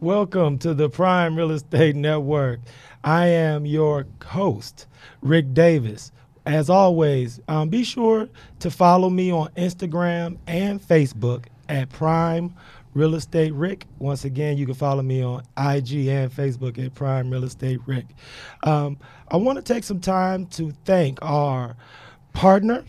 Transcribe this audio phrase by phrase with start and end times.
[0.00, 2.60] Welcome to the Prime Real Estate Network.
[3.02, 4.86] I am your host,
[5.22, 6.12] Rick Davis.
[6.48, 8.26] As always, um, be sure
[8.60, 12.54] to follow me on Instagram and Facebook at Prime
[12.94, 13.84] Real Estate Rick.
[13.98, 18.06] Once again, you can follow me on IG and Facebook at Prime Real Estate Rick.
[18.62, 18.96] Um,
[19.30, 21.76] I want to take some time to thank our
[22.32, 22.82] partner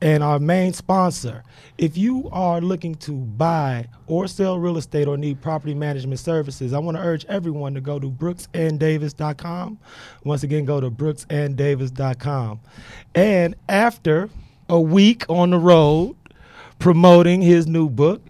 [0.00, 1.42] and our main sponsor.
[1.78, 6.72] If you are looking to buy or sell real estate or need property management services,
[6.72, 9.78] I want to urge everyone to go to brooksanddavis.com.
[10.24, 12.60] Once again, go to brooksanddavis.com.
[13.14, 14.30] And after
[14.68, 16.16] a week on the road
[16.78, 18.22] promoting his new book,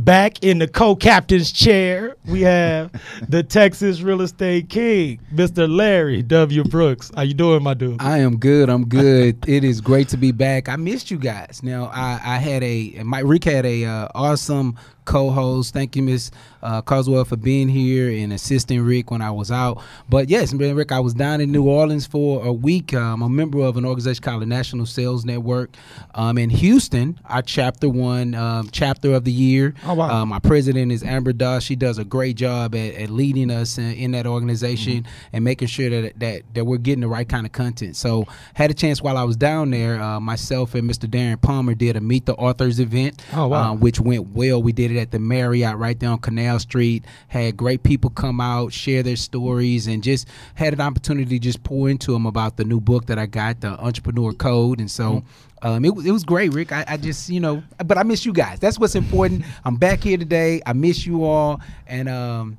[0.00, 2.90] Back in the co-captain's chair, we have
[3.28, 5.68] the Texas real estate king, Mr.
[5.68, 6.64] Larry W.
[6.64, 7.10] Brooks.
[7.14, 8.00] How you doing, my dude?
[8.00, 8.70] I am good.
[8.70, 9.36] I'm good.
[9.46, 10.70] it is great to be back.
[10.70, 11.60] I missed you guys.
[11.62, 15.72] Now I, I had a Mike Rick had a uh, awesome co-host.
[15.72, 16.30] Thank you, Miss
[16.62, 19.82] uh, Carswell, for being here and assisting Rick when I was out.
[20.08, 22.94] But yes, Rick, I was down in New Orleans for a week.
[22.94, 25.70] Um, I'm a member of an organization called the National Sales Network.
[26.14, 29.74] Um, in Houston, our chapter won um, chapter of the year.
[29.84, 30.10] Oh, wow.
[30.10, 31.62] Um, our president is Amber Doss.
[31.62, 35.36] She does a great job at, at leading us in, in that organization mm-hmm.
[35.36, 37.96] and making sure that, that that we're getting the right kind of content.
[37.96, 40.00] So had a chance while I was down there.
[40.00, 41.08] Uh, myself and Mr.
[41.08, 43.72] Darren Palmer did a Meet the Authors event, oh, wow.
[43.72, 44.62] uh, which went well.
[44.62, 47.04] We did it at the Marriott right there on Canal Street.
[47.28, 51.62] Had great people come out, share their stories, and just had an opportunity to just
[51.62, 54.80] pour into them about the new book that I got, the Entrepreneur Code.
[54.80, 55.22] And so
[55.62, 56.72] um, it, it was great, Rick.
[56.72, 58.58] I, I, just, you know, but I miss you guys.
[58.60, 59.44] That's what's important.
[59.64, 60.62] I'm back here today.
[60.64, 61.60] I miss you all.
[61.86, 62.58] And um,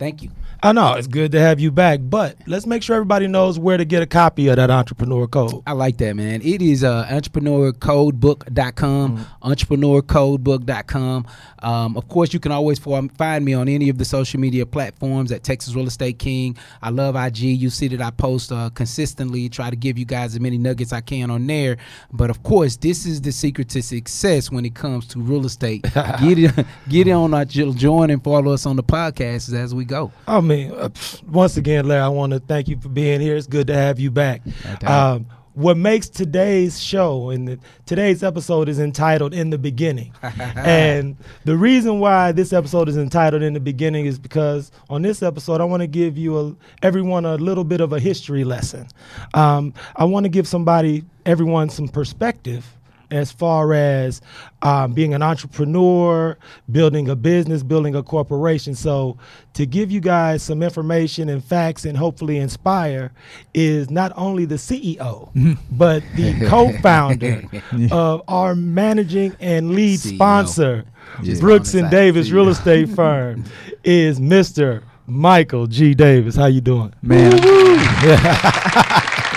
[0.00, 0.30] thank you.
[0.62, 3.78] I know it's good to have you back, but let's make sure everybody knows where
[3.78, 5.62] to get a copy of that entrepreneur code.
[5.66, 6.42] I like that, man.
[6.42, 9.50] It is uh, entrepreneurcodebook.com, mm-hmm.
[9.50, 11.26] entrepreneurcodebook.com.
[11.62, 15.32] Um, of course, you can always find me on any of the social media platforms
[15.32, 16.58] at Texas Real Estate King.
[16.82, 17.38] I love IG.
[17.38, 20.92] You see that I post uh, consistently, try to give you guys as many nuggets
[20.92, 21.78] I can on there.
[22.12, 25.82] But of course, this is the secret to success when it comes to real estate.
[25.94, 29.86] get it, get it on our join and follow us on the podcast as we
[29.90, 30.12] go.
[30.26, 30.88] Oh mean, uh,
[31.26, 33.36] once again, Larry, I want to thank you for being here.
[33.36, 34.42] It's good to have you back.
[34.84, 41.16] Um, what makes today's show and the, today's episode is entitled "In the Beginning," and
[41.44, 45.60] the reason why this episode is entitled "In the Beginning" is because on this episode,
[45.60, 48.86] I want to give you a, everyone a little bit of a history lesson.
[49.34, 52.76] Um, I want to give somebody, everyone, some perspective
[53.10, 54.20] as far as
[54.62, 56.36] um, being an entrepreneur,
[56.70, 58.74] building a business, building a corporation.
[58.74, 59.16] So,
[59.54, 63.12] to give you guys some information and facts and hopefully inspire
[63.52, 65.30] is not only the CEO,
[65.72, 67.42] but the co founder
[67.90, 70.14] of our managing and lead CEO.
[70.14, 70.84] sponsor,
[71.22, 72.32] Just Brooks and Davis CEO.
[72.32, 73.44] Real Estate Firm,
[73.82, 74.82] is Mr.
[75.06, 75.94] Michael G.
[75.94, 76.36] Davis.
[76.36, 76.94] How you doing?
[77.02, 77.32] Man.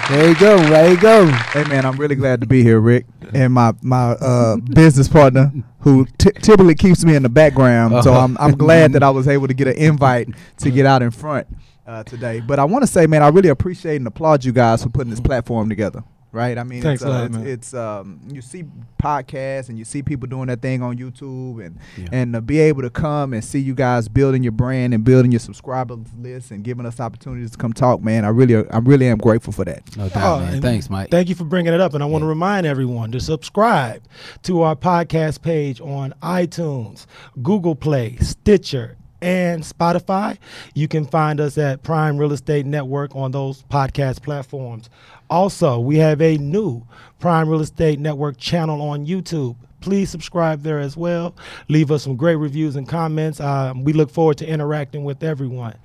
[0.10, 0.58] There you go.
[0.58, 1.28] There you go.
[1.28, 5.52] Hey man, I'm really glad to be here, Rick, and my my uh, business partner
[5.80, 7.94] who t- typically keeps me in the background.
[7.94, 8.04] Uh-huh.
[8.04, 10.28] So I'm I'm glad that I was able to get an invite
[10.58, 11.48] to get out in front
[11.88, 12.42] uh, today.
[12.42, 15.10] But I want to say, man, I really appreciate and applaud you guys for putting
[15.10, 16.04] this platform together
[16.34, 16.58] right?
[16.58, 18.66] I mean, Thanks it's, uh, lot, it's, it's, um, you see
[19.02, 22.08] podcasts and you see people doing that thing on YouTube, and yeah.
[22.12, 25.32] and to be able to come and see you guys building your brand and building
[25.32, 28.26] your subscriber list and giving us opportunities to come talk, man.
[28.26, 29.96] I really, I really am grateful for that.
[29.96, 30.62] No doubt, oh, man.
[30.62, 31.12] Thanks, Mike.
[31.12, 34.04] Thank you for bringing it up, and I want to remind everyone to subscribe
[34.44, 37.06] to our podcast page on iTunes,
[37.42, 40.38] Google Play, Stitcher, and Spotify.
[40.74, 44.90] You can find us at Prime Real Estate Network on those podcast platforms.
[45.30, 46.86] Also, we have a new
[47.20, 49.56] Prime Real Estate Network channel on YouTube.
[49.80, 51.36] Please subscribe there as well.
[51.70, 53.40] Leave us some great reviews and comments.
[53.40, 55.76] Um, we look forward to interacting with everyone.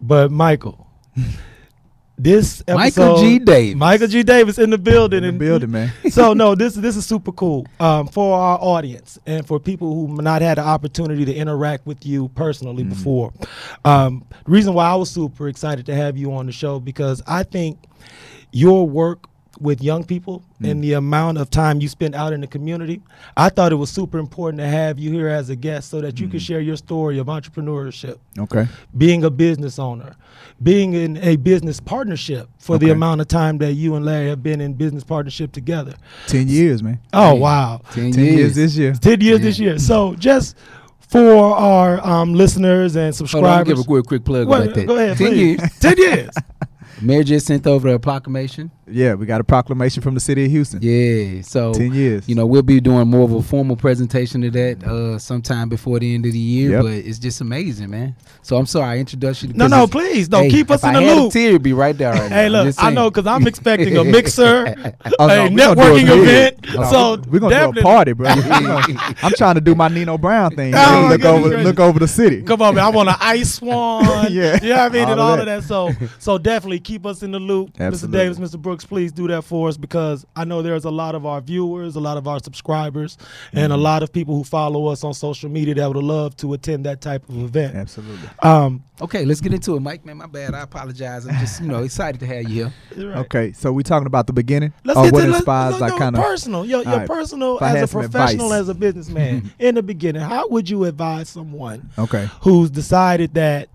[0.00, 0.86] But, Michael,
[2.22, 3.38] this episode, Michael G.
[3.38, 3.76] Davis.
[3.78, 4.22] Michael G.
[4.22, 5.18] Davis in the building.
[5.18, 5.92] In the and- building, man.
[6.10, 10.22] so no, this this is super cool um, for our audience and for people who
[10.22, 13.32] not had the opportunity to interact with you personally before.
[13.84, 17.22] Um, the reason why I was super excited to have you on the show because
[17.26, 17.78] I think
[18.52, 19.26] your work
[19.60, 20.70] with young people mm.
[20.70, 23.02] and the amount of time you spend out in the community,
[23.36, 26.18] I thought it was super important to have you here as a guest so that
[26.18, 26.46] you could mm.
[26.46, 28.66] share your story of entrepreneurship Okay.
[28.96, 30.16] being a business owner,
[30.62, 34.42] being in a business partnership for the amount of time that you and Larry have
[34.42, 35.94] been in business partnership together.
[36.26, 36.98] Ten years, man.
[37.12, 38.16] Oh wow, Ten years.
[38.16, 38.92] years this year.
[38.94, 39.78] ten years this year.
[39.78, 40.18] So mm.
[40.18, 40.56] just
[41.08, 44.74] for our um, listeners and Hold on, subscribers, give a quick, quick plug What- about
[44.76, 44.86] that.
[44.86, 45.58] go ahead, Ten please.
[45.60, 45.78] years.
[45.80, 46.30] ten years.
[47.02, 48.70] Mayor just sent over a proclamation.
[48.92, 50.80] Yeah, we got a proclamation from the city of Houston.
[50.82, 51.42] Yeah.
[51.42, 52.28] So Ten years.
[52.28, 56.00] You know, we'll be doing more of a formal presentation of that uh, sometime before
[56.00, 56.70] the end of the year.
[56.72, 56.82] Yep.
[56.82, 58.16] But it's just amazing, man.
[58.42, 59.52] So I'm sorry I introduced you.
[59.54, 61.32] No, no, please don't Hey, keep us in I the a loop.
[61.32, 62.12] tear, be right there.
[62.12, 62.30] Right.
[62.40, 64.74] Hey, I'm look, I know because I'm expecting a mixer,
[65.20, 66.18] Oh, no, a networking big.
[66.28, 66.56] event.
[66.74, 68.26] No, so we're gonna definitely- do a party, bro.
[68.28, 70.72] I'm trying to do my Nino Brown thing.
[70.76, 71.64] Oh, look over, gracious.
[71.66, 72.42] look over the city.
[72.42, 72.84] Come on, man.
[72.84, 74.04] I want an ice one.
[74.32, 74.58] Yeah.
[74.62, 75.08] You know I mean?
[75.08, 75.64] and All all of of that.
[75.64, 77.72] So so definitely keep us in the loop.
[77.74, 78.10] Mr.
[78.10, 78.60] Davis, Mr.
[78.60, 81.94] Brooks, please do that for us because I know there's a lot of our viewers,
[81.94, 83.16] a lot of our subscribers,
[83.52, 83.82] and a Mm-hmm.
[83.84, 87.00] lot of people who follow us on social media that would love to attend that
[87.00, 87.76] type of event.
[87.76, 88.28] Absolutely.
[88.42, 90.04] Um Okay, let's get into it, Mike.
[90.04, 90.52] Man, my bad.
[90.54, 91.26] I apologize.
[91.26, 93.08] I'm just, you know, excited to have you here.
[93.10, 93.18] right.
[93.20, 94.74] Okay, so we're talking about the beginning.
[94.84, 96.66] Let's or get what to let's- inspires no, like kind of personal.
[96.66, 97.08] Your, your All right.
[97.08, 98.60] personal If as a professional, advice.
[98.60, 99.52] as a businessman.
[99.58, 102.28] in the beginning, how would you advise someone okay.
[102.42, 103.70] who's decided that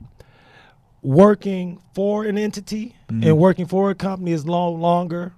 [1.05, 3.23] working for an entity Mm-hmm.
[3.27, 5.31] and working for a company is no longer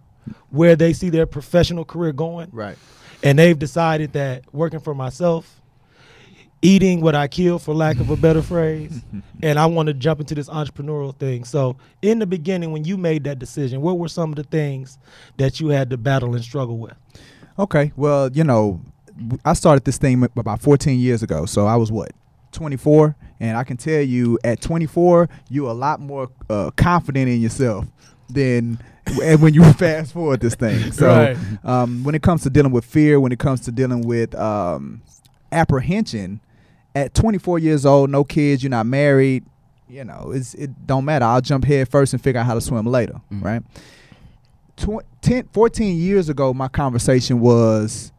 [0.51, 2.77] where they see their professional career going, Right.
[3.23, 5.61] and they've decided that working for myself,
[6.61, 9.01] eating what I kill, for lack of a better phrase,
[9.43, 11.43] and I want to jump into this entrepreneurial thing.
[11.43, 14.97] So, in the beginning, when you made that decision, what were some of the things
[15.35, 16.93] that you had to battle and struggle with?
[17.59, 17.91] Okay.
[17.97, 18.79] Well, you know,
[19.43, 21.45] I started this thing about 14 years ago.
[21.45, 22.11] So I was what?
[22.51, 27.41] 24 and I can tell you at 24 you're a lot more uh, confident in
[27.41, 27.85] yourself
[28.29, 28.79] than
[29.23, 30.91] and when you fast forward this thing.
[30.91, 31.37] So Right.
[31.63, 35.01] um, when it comes to dealing with fear, when it comes to dealing with um,
[35.51, 36.39] apprehension,
[36.95, 39.45] at 24 years old, no kids, you're not married,
[39.87, 41.23] you know, it's, it don't matter.
[41.25, 43.43] I'll jump head first and figure out how to swim later, Mhm.
[43.43, 43.61] right?
[44.75, 48.11] Tw- 10, 14 years ago, my conversation was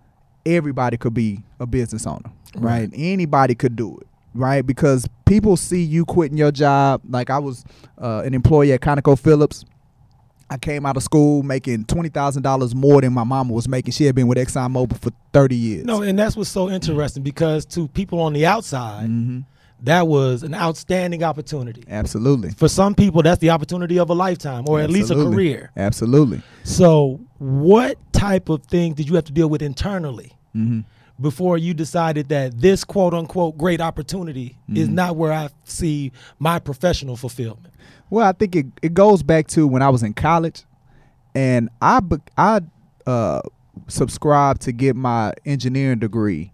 [0.46, 2.90] everybody could be a business owner, right?
[2.94, 4.06] Anybody could do it,
[4.38, 4.66] right?
[4.66, 7.02] Because people see you quitting your job.
[7.08, 7.64] Like I was
[8.00, 9.64] uh, an employee at ConocoPhillips.
[10.50, 13.92] I came out of school making twenty thousand dollars more than my mama was making.
[13.92, 15.84] She had been with Exxon ExxonMobil for thirty years.
[15.84, 19.40] No, and that's what's so interesting because to people on the outside, hmm
[19.82, 21.84] that was an outstanding opportunity.
[21.88, 22.50] Absolutely.
[22.50, 25.70] For some people, that's the opportunity of a lifetime or at least a career.
[25.76, 26.42] Absolutely.
[26.64, 30.80] So, what type of things did you have to deal with internally hmm
[31.20, 34.94] before you decided that this quote unquote great opportunity is Mm-hmm.
[34.94, 37.74] not where I see my professional fulfillment?
[38.10, 40.64] Well, I think it, it goes back to when I was in college,
[41.34, 42.00] and I
[42.36, 42.60] I
[43.06, 43.40] uh,
[43.88, 46.52] subscribed to get my engineering degree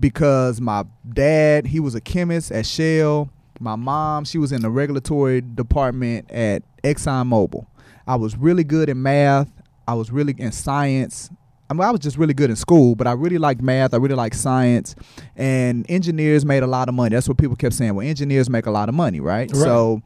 [0.00, 3.30] because my dad he was a chemist at Shell.
[3.60, 7.66] My mom she was in the regulatory department at ExxonMobil.
[8.06, 9.50] I was really good in math.
[9.86, 11.30] I was really in science.
[11.70, 13.92] I mean, I was just really good in school, but I really liked math.
[13.94, 14.94] I really liked science,
[15.36, 17.14] and engineers made a lot of money.
[17.14, 17.94] That's what people kept saying.
[17.94, 19.50] Well, engineers make a lot of money, right?
[19.50, 19.56] Right.
[19.56, 20.00] So,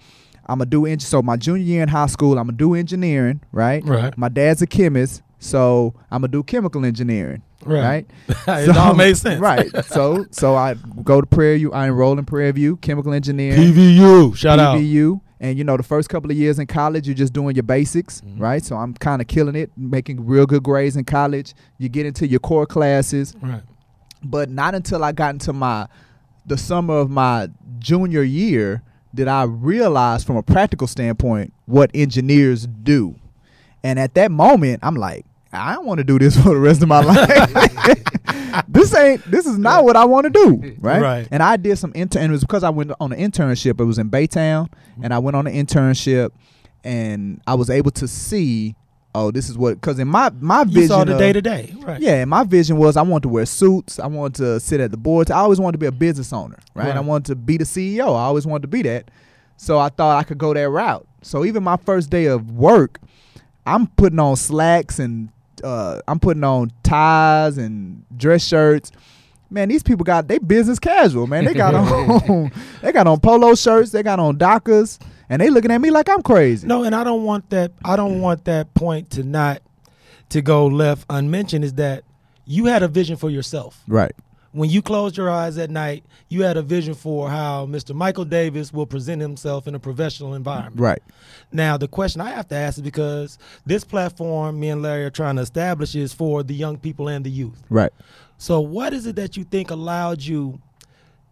[0.47, 2.33] I'm gonna do eng- so my junior year in high school.
[2.39, 3.85] I'm gonna do engineering, right?
[3.85, 4.17] Right.
[4.19, 8.07] My dad's a chemist, so I'm gonna do chemical engineering, right?
[8.29, 9.41] it So- all made sense.
[9.41, 9.71] right?
[9.87, 11.73] So, so I go to Prairie View.
[11.73, 13.61] I enroll in Prairie View, chemical engineering.
[13.73, 14.79] PVU, shout out.
[14.79, 15.21] PVU.
[15.43, 18.21] And you know, the first couple of years in college, you're just doing your basics,
[18.23, 18.41] Mhm.
[18.41, 18.65] right?
[18.65, 21.53] So I'm kind of killing it, making real good grades in college.
[21.79, 23.63] You get into your core classes, Right.
[24.25, 25.89] but not until I got into my
[26.47, 28.83] the summer of my junior year
[29.15, 33.15] did I realize from a practical standpoint what engineers do.
[33.85, 36.83] And at that moment, I'm like, I don't want to do this for the rest
[36.83, 38.03] of my life.
[38.69, 41.01] this ain't this is not what I want to do, right?
[41.01, 41.29] Right.
[41.31, 42.31] And I did some intern.
[42.31, 43.81] It was because I went on an internship.
[43.81, 44.71] It was in Baytown,
[45.03, 46.31] and I went on an internship,
[46.85, 48.77] and I was able to see.
[49.15, 51.75] Oh, this is what because in my my vision You saw the day to day.
[51.81, 52.01] Right.
[52.01, 53.99] yeah, and my vision was I wanted to wear suits.
[53.99, 55.31] I wanted to sit at the boards.
[55.31, 56.87] I always wanted to be a business owner, right?
[56.87, 56.97] Right.
[56.97, 58.07] I wanted to be the CEO.
[58.07, 59.11] I always wanted to be that.
[59.59, 61.07] So I thought I could go that route.
[61.21, 63.01] So even my first day of work,
[63.67, 65.29] I'm putting on slacks and
[65.63, 68.93] uh, I'm putting on ties and dress shirts.
[69.51, 71.45] Man, these people got they business casual, man.
[71.45, 71.75] They got
[72.31, 72.51] on
[72.83, 76.09] they got on polo shirts, they got on Dockers, and they looking at me like
[76.09, 76.67] I'm crazy.
[76.67, 77.73] No, and I don't want that.
[77.85, 79.63] I don't want that point to not
[80.31, 81.65] to go left unmentioned.
[81.65, 82.05] Is that
[82.47, 84.13] you had a vision for yourself Right.
[84.53, 86.05] When you closed your eyes at night.
[86.29, 87.95] You had a vision for how Mr.
[87.95, 90.81] Michael Davis will present himself in a professional environment.
[90.81, 91.03] Right.
[91.51, 95.11] Now, the question I have to ask is because this platform me and Larry are
[95.11, 97.63] trying to establish is for the young people and the youth.
[97.69, 97.93] Right.
[98.39, 100.61] So, what is it that you think allowed you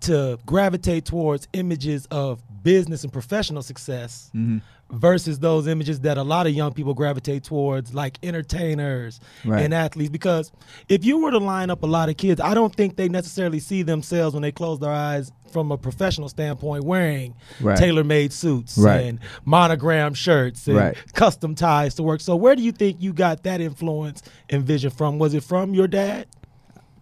[0.01, 4.59] to gravitate towards images of business and professional success Mm-hmm.
[4.99, 9.63] versus those images that a lot of young people gravitate towards, like entertainers Right.
[9.65, 10.11] and athletes?
[10.11, 10.51] Because
[10.89, 13.61] if you were to line up a lot of kids, I don't think they necessarily
[13.61, 17.77] see themselves when they close their eyes from a professional standpoint wearing Right.
[17.79, 19.07] tailor-made suits Right.
[19.07, 20.97] and monogram shirts and Right.
[21.15, 22.21] custom ties to work.
[22.21, 25.19] So where do you think you got that influence and vision from?
[25.19, 26.27] Was it from your dad?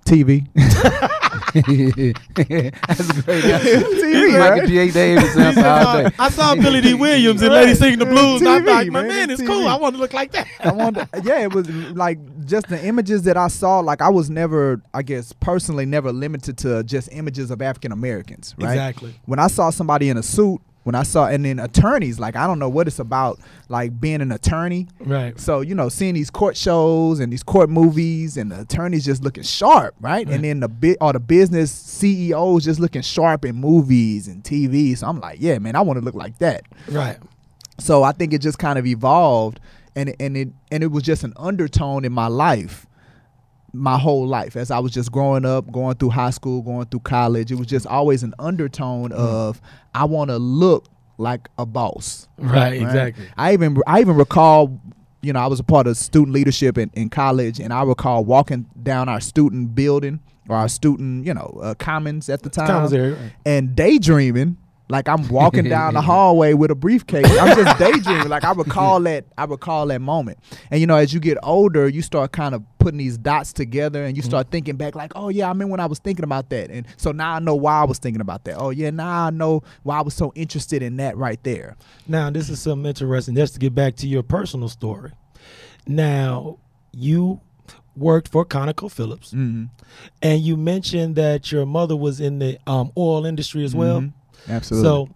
[0.09, 0.47] TV.
[1.55, 3.79] That's a great answer.
[3.79, 4.69] TV, Michael right?
[4.69, 4.91] J.
[4.91, 6.11] Davis answer all day.
[6.19, 8.41] I saw Billy Dee Williams and Lady Sings the Blues.
[8.41, 9.47] and I'm like, my man, man, it's TV.
[9.47, 9.67] cool.
[9.67, 10.47] I want to look like that.
[10.61, 13.81] I wanted, yeah, it was like just the images that I saw.
[13.81, 18.55] Like I was never, I guess, personally, never limited to just images of African Americans.
[18.59, 18.73] Right.
[18.73, 19.15] Exactly.
[19.25, 22.47] When I saw somebody in a suit, when I saw, and then attorneys, like I
[22.47, 24.88] don't know what it's about, like being an attorney.
[25.00, 25.38] Right.
[25.38, 29.23] So you know, seeing these court shows and these court movies, and the attorneys just
[29.23, 30.26] looking sharp, right?
[30.26, 30.35] Right.
[30.35, 34.97] And then the bit or the business CEOs just looking sharp in movies and TV.
[34.97, 36.62] So I'm like, yeah, man, I want to look like that.
[36.88, 37.18] Right.
[37.78, 39.61] So I think it just kind of evolved,
[39.94, 42.87] and and it and it was just an undertone in my life,
[43.72, 47.00] my whole life as I was just growing up, going through high school, going through
[47.00, 47.52] college.
[47.52, 49.60] It was just always an undertone of
[49.94, 50.87] I want to look
[51.18, 52.28] like a boss.
[52.38, 52.52] Right.
[52.54, 52.82] right?
[52.82, 53.26] Exactly.
[53.37, 54.80] I even I even recall,
[55.20, 58.25] you know, I was a part of student leadership in, in college, and I recall
[58.25, 62.68] walking down our student building or our student, you know, uh, commons at the time,
[62.68, 63.32] Commons area, right.
[63.44, 64.56] and daydreaming.
[64.90, 67.26] Like I'm walking down the hallway with a briefcase.
[67.38, 68.28] I'm just daydreaming.
[68.28, 69.26] Like I recall that.
[69.37, 70.38] I recall that moment.
[70.71, 74.04] And you know, as you get older, you start kind of putting these dots together,
[74.04, 76.49] and you start thinking back, like, oh yeah, I mean when I was thinking about
[76.50, 78.54] that, and so now I know why I was thinking about that.
[78.57, 81.76] Oh yeah, now I know why I was so interested in that right there.
[82.07, 83.35] Now, this is something interesting.
[83.35, 85.11] Just to get back to your personal story.
[85.87, 86.59] Now,
[86.92, 87.40] you
[87.97, 89.64] worked for ConocoPhillips, Mm-hmm.
[90.23, 94.11] and you mentioned that your mother was in the um, oil industry as well.
[94.49, 94.87] Absolutely.
[94.88, 95.09] So,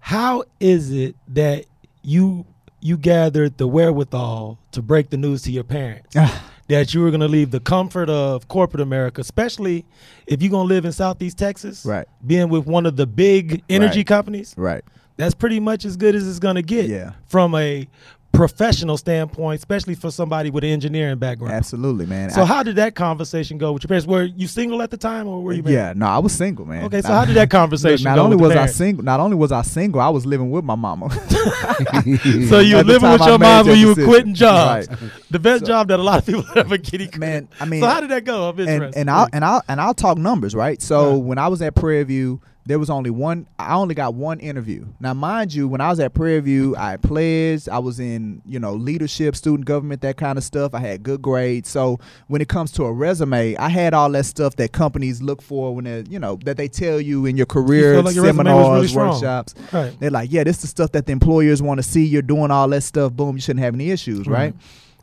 [0.00, 1.66] how is it that
[2.02, 2.46] you
[2.80, 6.44] you gathered the wherewithal to break the news to your parents ah.
[6.68, 9.84] that you were going to leave the comfort of corporate America, especially
[10.28, 12.06] if you're going to live in Southeast Texas, Right.
[12.24, 14.06] Being with one of the big energy Right.
[14.06, 14.84] companies, right.
[15.16, 17.12] that's pretty much as good as it's going to get Yeah.
[17.26, 17.88] from a
[18.32, 21.54] professional standpoint, especially for somebody with an engineering background.
[21.54, 22.30] Absolutely, man.
[22.30, 24.06] So, I- how did that conversation go with your parents?
[24.06, 25.62] Were you single at the time, or were you?
[25.62, 25.74] married?
[25.74, 26.84] yeah, no, I was single, man.
[26.84, 29.50] Okay, so how did that conversation Not go only was I single, not only was
[29.50, 31.08] I single, I was living with my mama.
[32.48, 34.10] So you were living with I your mom when you were decision.
[34.10, 34.88] quitting jobs.
[34.88, 34.98] Right.
[35.30, 37.16] The best job that a lot of people ever get.
[37.18, 38.48] Man, I mean, so how did that go?
[38.48, 40.80] I'm and and I'll and I'll and I'll talk numbers, right?
[40.82, 41.22] So Right.
[41.22, 43.48] when I was at Prairie View, there was only one.
[43.58, 44.86] I only got one interview.
[45.00, 47.66] Now, mind you, when I was at Prairie View, I pledged.
[47.70, 50.74] I was in you know leadership, student government, that kind of stuff.
[50.74, 51.70] I had good grades.
[51.70, 55.40] So when it comes to a resume, I had all that stuff that companies look
[55.40, 58.24] for when they you know that they tell you in your career felt like your
[58.24, 59.54] resume really seminars, workshops.
[59.72, 59.98] right.
[59.98, 62.04] They're like, yeah, this is the stuff that the employers want to see.
[62.04, 63.14] You're doing all that stuff.
[63.14, 64.52] Boom, you shouldn't have any issues, right?
[64.52, 64.54] Right.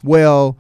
[0.04, 0.56] Well,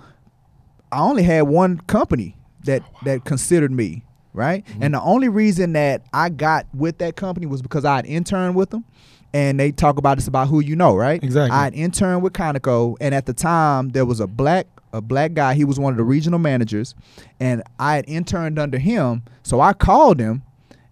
[0.92, 4.04] I only had one company that that considered me,
[4.36, 4.66] right?
[4.66, 4.84] Mm-hmm.
[4.84, 8.56] And the only reason that I got with that company was because I had interned
[8.56, 8.86] with them.
[9.34, 11.22] And they talk about this about who you know, right?
[11.22, 11.52] Exactly.
[11.52, 15.34] I had interned with Conoco, and at the time there was a black a black
[15.34, 15.56] guy.
[15.56, 16.96] He was one of the regional managers,
[17.40, 19.24] and I had interned under him.
[19.44, 20.44] So I called him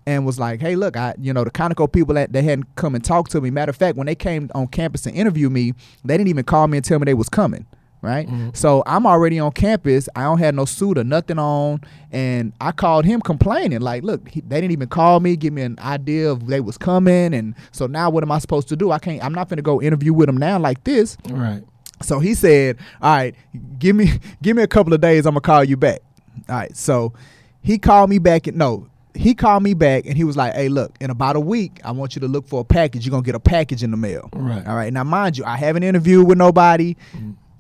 [0.06, 2.96] and was like, "Hey, look, I you know the Conoco people that they hadn't come
[2.96, 3.50] and talked to me.
[3.50, 5.74] Matter of fact, when they came on campus to interview me,
[6.04, 7.66] they didn't even call me and tell me they was coming."
[8.04, 8.54] Right, Mhm.
[8.54, 10.10] so I'm already on campus.
[10.14, 11.80] I don't have no suit or nothing on,
[12.12, 15.62] and I called him complaining, like, "Look, he, they didn't even call me, give me
[15.62, 18.92] an idea of they was coming, and so now what am I supposed to do?
[18.92, 19.24] I can't.
[19.24, 21.64] I'm not gonna go interview with them now like this." Right.
[22.02, 23.36] So he said, "All right,
[23.80, 24.12] give me
[24.44, 25.26] give me a couple of days.
[25.26, 26.02] I'm gonna call you back."
[26.50, 26.76] All right.
[26.76, 27.14] So
[27.62, 28.48] he called me back.
[28.48, 31.40] And, no, he called me back and he was like, "Hey, look, in about a
[31.40, 33.06] week, I want you to look for a package.
[33.06, 34.68] You're gonna get a package in the mail." Right.
[34.68, 34.92] All right.
[34.92, 36.98] Now, mind you, I haven't interviewed with nobody.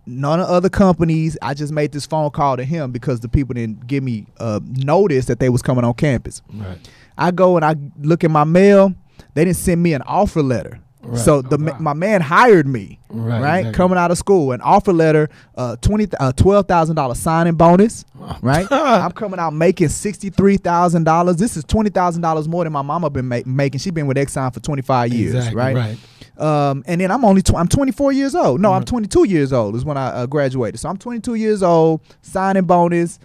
[0.05, 1.37] None of other companies.
[1.41, 4.59] I just made this phone call to him because the people didn't give me uh,
[4.65, 6.41] notice that they was coming on campus.
[6.53, 6.77] Right.
[7.17, 8.93] I go and I look in my mail.
[9.33, 10.79] They didn't send me an offer letter.
[11.05, 11.19] Right.
[11.19, 13.57] So the ma- my man hired me, Right, right?
[13.59, 13.73] exactly.
[13.77, 18.05] Coming out of school, an offer letter, uh, twenty, uh, twelve thousand dollar signing bonus,
[18.41, 18.65] right?
[18.71, 21.35] I'm coming out making sixty three thousand dollars.
[21.35, 23.79] This is twenty thousand dollars more than my mama been ma- making.
[23.79, 25.75] She been with Exxon for twenty five years, Exactly, right?
[25.75, 25.97] right.
[26.37, 28.59] Um, and then I'm only tw- I'm 24 years old.
[28.59, 30.79] No, I'm 22 years old is when I uh, graduated.
[30.79, 33.19] So I'm 22 years old, signing bonus,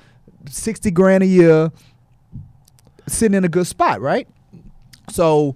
[0.50, 1.72] 60 grand a year,
[3.06, 4.28] sitting in a good spot, right?
[5.10, 5.54] So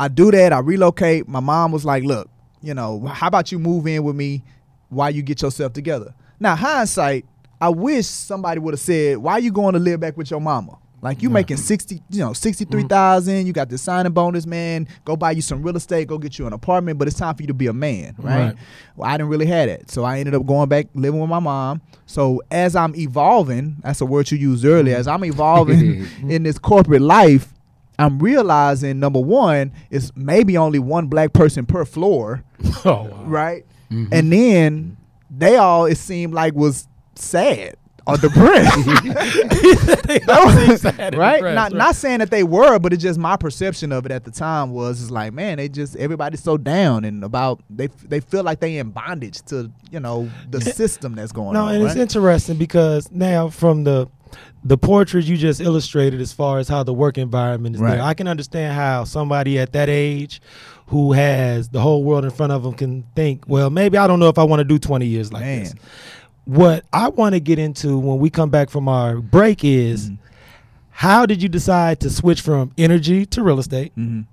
[0.00, 0.52] I do that.
[0.52, 1.28] I relocate.
[1.28, 2.30] My mom was like, "Look,
[2.62, 4.42] you know, how about you move in with me
[4.88, 7.26] while you get yourself together?" Now, hindsight,
[7.60, 10.40] I wish somebody would have said, "Why are you going to live back with your
[10.40, 11.64] mama?" Like you making mm-hmm.
[11.64, 12.88] sixty, you know, sixty three mm-hmm.
[12.88, 13.46] thousand.
[13.46, 14.88] You got the signing bonus, man.
[15.04, 16.08] Go buy you some real estate.
[16.08, 16.98] Go get you an apartment.
[16.98, 18.38] But it's time for you to be a man, right?
[18.38, 18.56] Right.
[18.96, 21.38] Well, I didn't really have that, so I ended up going back living with my
[21.38, 21.82] mom.
[22.06, 24.94] So as I'm evolving, that's a word you used earlier.
[24.94, 25.00] Mm-hmm.
[25.00, 27.52] As I'm evolving in this corporate life,
[27.98, 32.42] I'm realizing number one is maybe only one black person per floor,
[32.84, 33.24] Oh, wow.
[33.24, 33.66] right?
[33.90, 34.96] And then
[35.30, 37.76] they all it seemed like was sad
[38.06, 38.76] or depressed,
[40.06, 41.36] They all seem sad and right?
[41.36, 44.24] depressed, Not not saying that they were, but it's just my perception of it at
[44.24, 48.20] the time was is like, man, they just everybody's so down and about they they
[48.20, 51.68] feel like they in bondage to you know the system that's going No, on.
[51.68, 54.08] No, and it's interesting because now from the
[54.64, 57.92] the portrait you just illustrated as far as how the work environment is Right.
[57.96, 60.40] there, I can understand how somebody at that age
[60.88, 64.18] who has the whole world in front of them can think, well, maybe I don't
[64.20, 65.58] know if I want to do 20 years like Man.
[65.60, 65.74] this.
[66.46, 70.22] What I want to get into when we come back from our break is Mm-hmm.
[70.90, 73.92] how did you decide to switch from energy to real estate?
[73.96, 74.26] Mhm.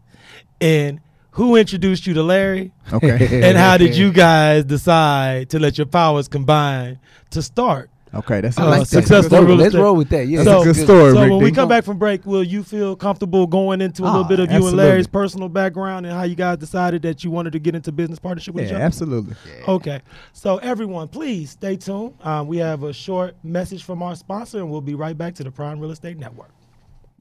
[0.62, 1.00] And
[1.32, 2.72] who introduced you to Larry?
[2.92, 3.42] Okay.
[3.50, 7.00] and how did you guys decide to let your powers combine
[7.32, 7.90] to start?
[8.16, 8.98] Okay, that's I I Uh, like that's that.
[9.04, 10.28] successful Let's roll- real Let's roll with that.
[10.28, 11.46] Yeah, That's a good story, So Rick when D.
[11.46, 14.40] we come back from break, will you feel comfortable going into a little Ah, bit
[14.40, 14.78] of you and.
[14.78, 18.20] Larry's personal background and how you guys decided that you wanted to get into business
[18.20, 18.86] partnership with each Yeah, other?
[18.86, 19.36] absolutely.
[19.68, 20.02] Okay.
[20.34, 22.14] So everyone, please stay tuned.
[22.24, 25.44] Um, we have a short message from our sponsor, and we'll be right back to
[25.44, 26.50] the Prime Real Estate Network.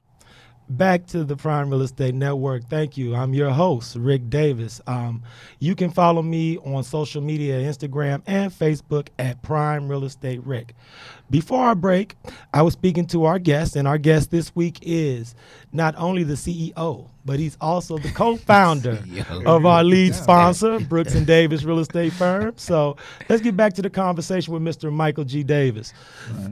[0.68, 2.68] Back to the Prime Real Estate Network.
[2.68, 3.14] Thank you.
[3.14, 4.80] I'm your host, Rick Davis.
[4.88, 5.22] Um,
[5.60, 10.74] you can follow me on social media, Instagram and Facebook at Prime Real Estate Rick.
[11.28, 12.16] Before our break,
[12.54, 15.34] I was speaking to our guest, and our guest this week is
[15.72, 19.02] not only the CEO, but he's also the co-founder
[19.46, 22.54] of our lead sponsor, Brooks and Davis Real Estate Firm.
[22.56, 22.96] So
[23.28, 24.92] let's get back to the conversation with Mr.
[24.92, 25.42] Michael G.
[25.42, 25.92] Davis.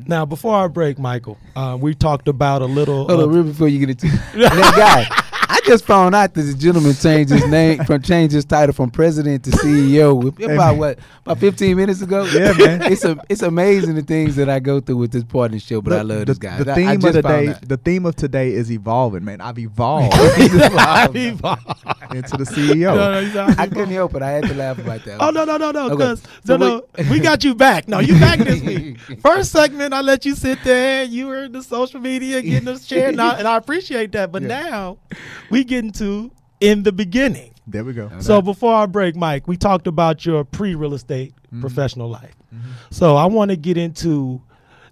[0.06, 3.06] Now, before our break, Michael, uh, we talked about a little.
[3.06, 5.23] Hold on, real before you get into that guy.
[5.64, 8.90] I just found out that the gentleman changed his name from changed his title from
[8.90, 12.24] president to CEO about what about 15 minutes ago.
[12.24, 12.82] Yeah, man.
[12.92, 16.02] it's a, it's amazing the things that I go through with this partnership, but I
[16.02, 16.58] love the, this guy.
[16.62, 17.68] The theme I of just the found day, out.
[17.68, 19.40] the theme of today is evolving, man.
[19.40, 21.62] I've evolved i evolved.
[22.14, 22.94] into the CEO.
[22.94, 24.22] No, no, I couldn't help it.
[24.22, 25.16] I had to laugh about that.
[25.18, 25.86] Oh no no no no!
[25.86, 25.94] Okay.
[25.94, 27.88] Because So no no, we got you back.
[27.88, 28.98] No, you back this week.
[29.22, 31.04] First segment, I let you sit there.
[31.04, 34.30] You were in the social media getting us shared, and I, and I appreciate that.
[34.30, 34.98] But now
[35.54, 37.52] we get into in the beginning.
[37.66, 38.10] There we go.
[38.20, 41.60] So before our break, Mike, we talked about your pre-real estate Mm-hmm.
[41.60, 42.34] professional life.
[42.90, 44.42] So I want to get into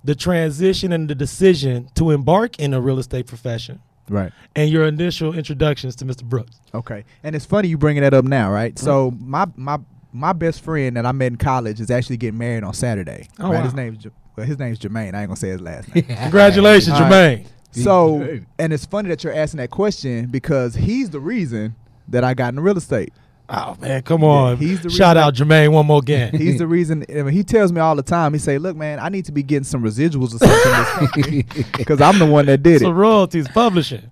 [0.04, 4.30] the transition and the decision to embark in a real estate profession Right.
[4.54, 6.22] and your initial introductions to Mr.
[6.22, 6.60] Brooks.
[6.72, 7.04] Okay.
[7.24, 8.72] And it's funny you bringing that up now, right?
[8.74, 8.84] Mm-hmm.
[8.84, 9.78] So my my
[10.12, 13.26] my best friend that I met in college is actually getting married on Saturday.
[13.40, 13.58] Oh, right.
[13.58, 13.64] wow.
[13.64, 15.14] His name's J- well, his name's Jermaine.
[15.14, 16.04] I ain't gonna say his last name.
[16.22, 17.44] Congratulations, All right.
[17.72, 21.74] So and it's funny that you're asking that question because he's the reason
[22.08, 23.12] that I got into real estate.
[23.48, 24.56] Oh man, come on!
[24.56, 26.34] he's the Shout out Jermaine one more again.
[26.38, 27.04] He's the reason.
[27.10, 28.32] I mean, he tells me all the time.
[28.32, 31.44] He say, "Look, man, I need to be getting some residuals or something
[31.76, 34.10] because I'm the one that did so it." royalties publishing.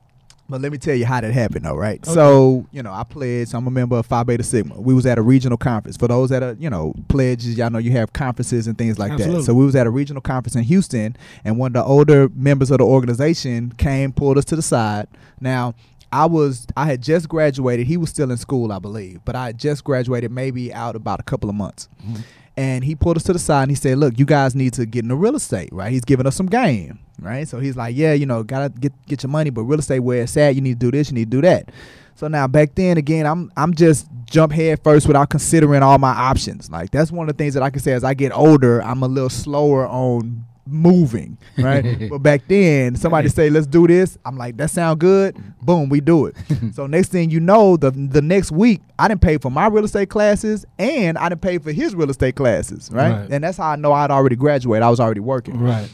[0.50, 2.04] But let me tell you how that happened, though, right?
[2.04, 3.54] So, you know, I pledged.
[3.54, 4.80] I'm a member of Phi Beta Sigma.
[4.80, 5.96] We was at a regional conference.
[5.96, 9.12] For those that are, you know, pledges, y'all know you have conferences and things like
[9.12, 9.38] Absolutely.
[9.38, 9.44] that.
[9.44, 12.70] So we was at a regional conference in Houston, and one of the older members
[12.70, 15.06] of the organization came, pulled us to the side.
[15.40, 15.74] Now,
[16.12, 17.86] I was, I had just graduated.
[17.86, 21.20] He was still in school, I believe, but I had just graduated, maybe out about
[21.20, 21.88] a couple of months.
[22.04, 22.22] Mm-hmm.
[22.56, 24.84] And he pulled us to the side and he said, "Look, you guys need to
[24.84, 27.46] get into real estate, right?" He's giving us some game, right?
[27.46, 30.22] So he's like, "Yeah, you know, gotta get get your money, but real estate where
[30.22, 31.70] it's at, you need to do this, you need to do that."
[32.14, 36.10] So now back then again, I'm I'm just jump head first without considering all my
[36.10, 36.70] options.
[36.70, 39.02] Like that's one of the things that I can say as I get older, I'm
[39.02, 42.08] a little slower on moving, right?
[42.10, 45.64] but back then, somebody say, "Let's do this." I'm like, "That sound good." Mm-hmm.
[45.64, 46.36] Boom, we do it.
[46.72, 49.84] so next thing you know, the the next week, I didn't pay for my real
[49.84, 53.12] estate classes, and I didn't pay for his real estate classes, right?
[53.12, 53.30] Right.
[53.30, 54.82] And that's how I know I'd already graduated.
[54.82, 55.58] I was already working.
[55.58, 55.90] Right.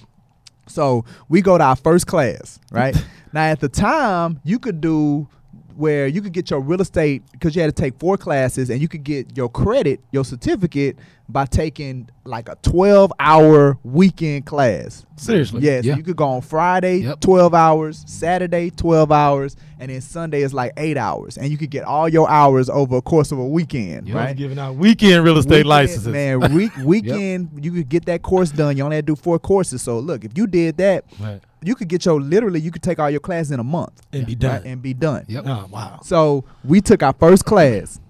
[0.67, 2.97] So we go to our first class, right?
[3.33, 5.29] now at the time, you could do
[5.77, 8.81] where you could get your real estate because you had to take four classes and
[8.81, 10.97] you could get your credit, your certificate
[11.29, 15.05] by taking like a 12 hour weekend class.
[15.17, 15.61] Seriously.
[15.63, 15.97] Yeah, so Yeah.
[15.97, 17.21] you could go on Friday, Yep.
[17.21, 21.37] 12 hours, Saturday, 12 hours, and then Sunday is like eight hours.
[21.37, 24.17] And you could get all your hours over a course of a weekend, Yep.
[24.17, 24.25] Right.
[24.27, 24.37] right?
[24.37, 26.07] Giving out weekend real estate Weekend, licenses.
[26.09, 28.77] Man, week, weekend, you could get that course done.
[28.77, 29.83] You only had to do four courses.
[29.83, 31.41] So look, if you did that, Right.
[31.67, 34.25] You could get your literally you could take all your classes in a month And
[34.25, 34.63] be right, done.
[34.65, 35.25] and be done.
[35.29, 35.45] Yep.
[35.47, 36.01] Oh wow.
[36.03, 38.01] So we took our first class.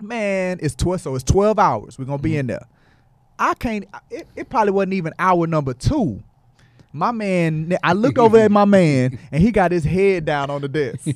[0.00, 1.02] Man, it's twelve.
[1.02, 1.98] So it's twelve hours.
[1.98, 2.40] We're gonna be mm-hmm.
[2.40, 2.66] in there.
[3.38, 3.84] I can't.
[4.10, 6.22] It, it probably wasn't even hour number two.
[6.94, 10.60] My man, I looked over at my man, and he got his head down on
[10.60, 11.08] the desk,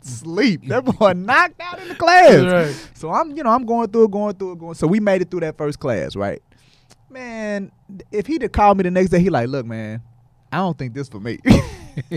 [0.02, 0.66] sleep.
[0.66, 2.40] That boy knocked out in the class.
[2.42, 2.88] Right.
[2.94, 4.74] So I'm, you know, I'm going through it, going through it, going.
[4.74, 6.42] So we made it through that first class, right?
[7.08, 7.70] Man,
[8.10, 10.02] if he'd have called me the next day, he like, look, man,
[10.52, 11.38] I don't think this for me.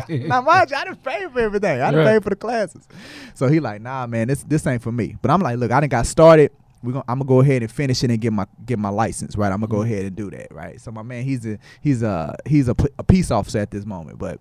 [0.10, 1.82] now, mind you, I didn't pay for everything.
[1.82, 2.14] I didn't Right.
[2.14, 2.88] pay for the classes.
[3.34, 5.18] So he like, nah, man, this this ain't for me.
[5.22, 6.52] But I'm like, look, I didn't got started.
[6.84, 9.36] We gonna, I'm gonna go ahead and finish it and get my get my license,
[9.36, 9.52] right?
[9.52, 9.94] I'm gonna go mm-hmm.
[9.94, 10.82] ahead and do that, right?
[10.82, 14.40] So my man, he's a he's a he's a peace officer at this moment, but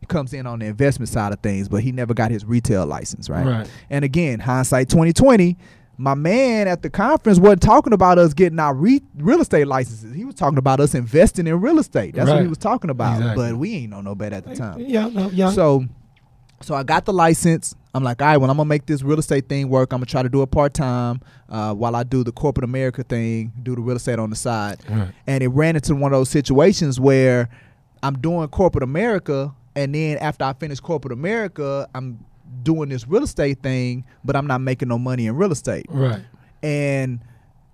[0.00, 2.86] he comes in on the investment side of things, but he never got his retail
[2.86, 3.46] license, right?
[3.46, 3.70] Right.
[3.90, 5.56] And again, hindsight 2020,
[5.98, 10.14] my man at the conference wasn't talking about us getting our re- real estate licenses.
[10.14, 12.14] He was talking about us investing in real estate.
[12.14, 13.18] That's what he was talking about.
[13.18, 13.50] Exactly.
[13.50, 14.80] But we ain't know no better at the time.
[14.80, 15.08] Yeah.
[15.08, 15.50] No, yeah.
[15.50, 15.84] So,
[16.60, 17.74] so I got the license.
[17.94, 19.92] I'm like, all right, well, I'm gonna make this real estate thing work.
[19.92, 23.02] I'm gonna try to do it part time uh, while I do the corporate America
[23.02, 24.80] thing, do the real estate on the side.
[24.88, 25.08] Right.
[25.26, 27.50] And it ran into one of those situations where
[28.02, 32.24] I'm doing corporate America, and then after I finish corporate America, I'm
[32.62, 35.86] doing this real estate thing, but I'm not making no money in real estate.
[35.88, 36.22] Right.
[36.62, 37.20] And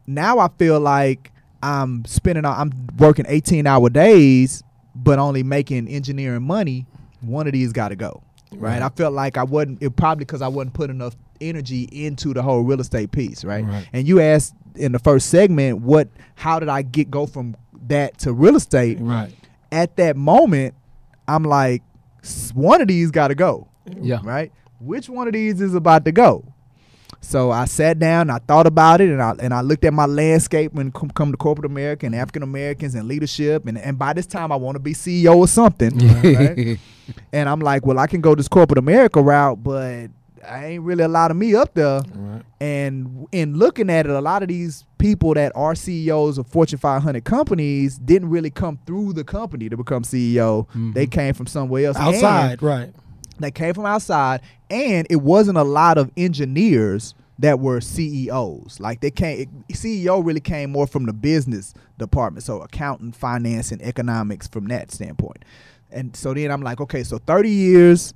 [0.07, 4.63] now I feel like I'm spending, I'm working 18 hour days,
[4.95, 6.87] but only making engineering money.
[7.21, 8.75] One of these got to go, right?
[8.75, 8.83] Right.
[8.83, 9.83] I felt like I wasn't.
[9.83, 13.65] It probably because I wasn't putting enough energy into the whole real estate piece, right?
[13.65, 13.89] Right.
[13.93, 16.09] And you asked in the first segment, what?
[16.37, 17.57] How did I get go from
[17.89, 18.99] that to real estate?
[19.01, 19.35] Right.
[19.73, 20.75] At that moment,
[21.27, 21.83] I'm like,
[22.55, 23.69] one of these got to go
[24.01, 24.21] Yeah.
[24.23, 24.53] right?
[24.81, 26.45] Which one of these is about to go?
[27.21, 30.07] So I sat down, I thought about it, and I and I looked at my
[30.07, 34.13] landscape when come, come to corporate America and African Americans and leadership, and and by
[34.13, 36.79] this time I want to be CEO or something, right?
[37.33, 40.11] and I'm like, well, I can go this corporate America route, but
[40.47, 42.03] I ain't really a lot of me up there.
[42.15, 42.43] Right.
[42.61, 46.79] And in looking at it, a lot of these people that are CEOs of Fortune
[46.79, 50.67] 500 companies didn't really come through the company to become CEO.
[50.95, 51.11] They mm-hmm.
[51.11, 51.97] came from somewhere else.
[51.97, 52.63] And- Outside.
[52.63, 52.93] Right.
[53.43, 58.79] That came from outside, and it wasn't a lot of engineers that were CEOs.
[58.81, 63.81] Like they came, CEO really came more from the business department, so accounting, finance, and
[63.83, 65.45] economics from that standpoint.
[65.91, 68.13] And so then I'm like, okay, so 30 years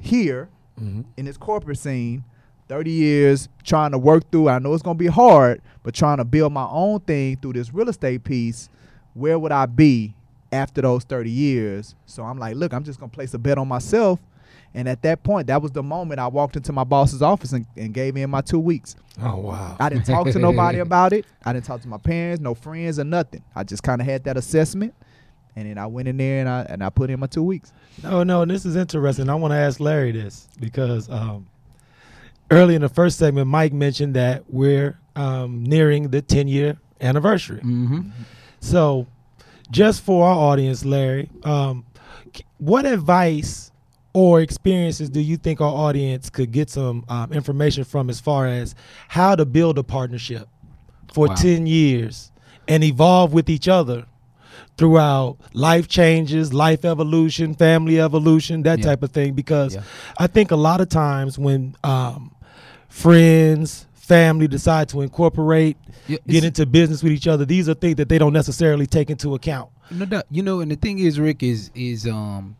[0.00, 0.48] here
[0.80, 1.04] Mhm.
[1.16, 2.24] in this corporate scene,
[2.68, 4.48] 30 years trying to work through.
[4.48, 7.74] I know it's gonna be hard, but trying to build my own thing through this
[7.74, 8.68] real estate piece.
[9.14, 10.14] Where would I be
[10.52, 11.94] after those 30 years?
[12.06, 14.20] So I'm like, look, I'm just gonna place a bet on myself.
[14.74, 17.66] And at that point, that was the moment I walked into my boss's office and,
[17.76, 18.96] and gave in my two weeks.
[19.20, 19.76] Oh wow.
[19.78, 21.26] I didn't talk to nobody about it.
[21.44, 23.44] I didn't talk to my parents, no friends, or nothing.
[23.54, 24.94] I just kind of had that assessment,
[25.56, 27.72] and then I went in there and I and I put in my two weeks.
[28.02, 29.28] No, no, and this is interesting.
[29.28, 31.46] I want to ask Larry this because um,
[32.50, 37.60] early in the first segment, Mike mentioned that we're um, nearing the 10 year anniversary.
[37.60, 38.00] hmm
[38.60, 39.06] So,
[39.70, 41.84] just for our audience, Larry, um,
[42.58, 43.71] what advice
[44.14, 48.46] or experiences do you think our audience could get some um, information from as far
[48.46, 48.74] as
[49.08, 50.48] how to build a partnership
[51.12, 51.34] for Wow.
[51.34, 52.30] 10 years
[52.68, 54.04] and evolve with each other
[54.76, 58.84] throughout life changes, life evolution, family evolution, that Yeah.
[58.86, 59.34] type of thing?
[59.34, 59.82] Because Yeah.
[60.18, 62.32] I think a lot of times when um,
[62.88, 67.96] friends, family decide to incorporate, Yeah, get into business with each other, these are things
[67.96, 69.70] that they don't necessarily take into account.
[69.90, 70.24] No doubt.
[70.30, 72.56] You know, and the thing is, Rick is is um,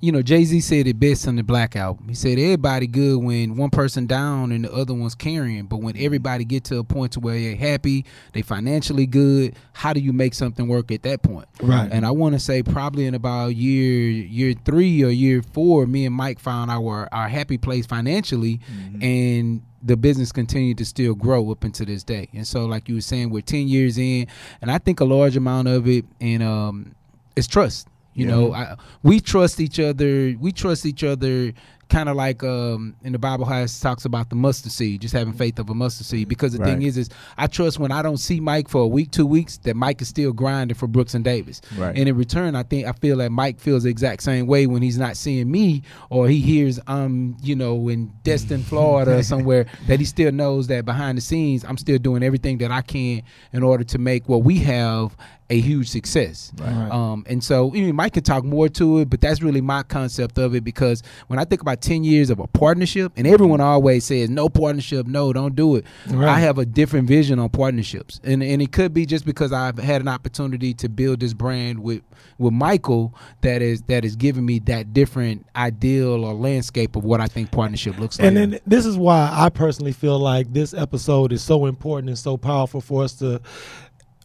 [0.00, 2.08] you know, Jay Z said it best on the Black album.
[2.08, 5.96] He said everybody good when one person down and the other one's carrying, but when
[5.96, 10.12] everybody get to a point to where they're happy, they financially good, how do you
[10.12, 11.48] make something work at that point?
[11.62, 11.88] Right.
[11.90, 16.04] And I want to say probably in about year year three or year four, me
[16.04, 18.60] and Mike found our our happy place financially,
[19.00, 22.28] and the business continued to still grow up into this day.
[22.34, 24.26] And so, like you were saying, we're ten years in,
[24.60, 26.94] and I think a large amount of it and um,
[27.34, 27.88] is trust.
[28.16, 28.30] You Yeah.
[28.34, 30.34] know, I, we trust each other.
[30.40, 31.52] We trust each other,
[31.88, 35.14] kind of like um, in the Bible how it talks about the mustard seed, just
[35.14, 36.28] having faith of a mustard seed.
[36.28, 39.10] Because the thing is, is I trust when I don't see Mike for a week,
[39.10, 41.60] two weeks, that Mike is still grinding for Brooks and Davis.
[41.76, 41.96] Right.
[41.96, 44.82] And in return, I think I feel that Mike feels the exact same way when
[44.82, 49.66] he's not seeing me or he hears I'm, you know, in Destin, Florida or somewhere,
[49.86, 53.22] that he still knows that behind the scenes I'm still doing everything that I can
[53.52, 55.16] in order to make what we have
[55.48, 56.52] a huge success.
[56.56, 56.90] Right.
[56.90, 59.82] Um, and so I mean, Mike can talk more to it, but that's really my
[59.84, 63.60] concept of it because when I think about 10 years of a partnership, and everyone
[63.60, 63.68] mm-hmm.
[63.68, 65.84] always says, no partnership, no, don't do it.
[66.08, 66.28] Right.
[66.28, 68.20] I have a different vision on partnerships.
[68.24, 71.80] And, and it could be just because I've had an opportunity to build this brand
[71.80, 72.02] with,
[72.38, 77.20] with Michael that is that is giving me that different ideal or landscape of what
[77.20, 78.28] I think partnership looks like.
[78.28, 82.18] And then this is why I personally feel like this episode is so important and
[82.18, 83.40] so powerful for us to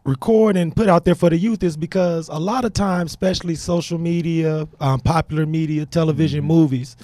[0.04, 3.56] record and put out there for the youth is because a lot of times, especially
[3.56, 6.48] social media, um, popular media, television, Mm-hmm.
[6.48, 6.96] movies,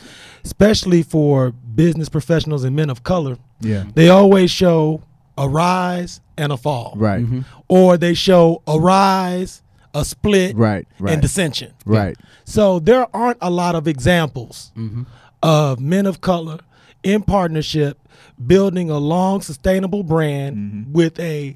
[0.44, 3.84] especially for business professionals and men of color, Yeah.
[3.94, 5.02] they always show
[5.38, 6.94] a rise and a fall.
[6.96, 7.22] Right.
[7.24, 7.42] Mm-hmm.
[7.68, 9.62] Or they show a rise,
[9.94, 10.88] a split, Right.
[11.00, 11.14] Right.
[11.14, 11.74] and dissension.
[11.86, 12.18] right.
[12.46, 15.04] So there aren't a lot of examples Mm-hmm.
[15.44, 16.60] of men of color
[17.04, 18.00] in partnership
[18.46, 20.94] building a long sustainable brand Mm-hmm.
[20.94, 21.56] with a